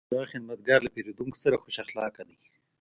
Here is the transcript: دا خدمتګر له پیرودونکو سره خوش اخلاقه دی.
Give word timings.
دا 0.13 0.21
خدمتګر 0.31 0.79
له 0.83 0.89
پیرودونکو 0.95 1.41
سره 1.43 1.61
خوش 1.61 1.75
اخلاقه 1.85 2.21
دی. 2.29 2.37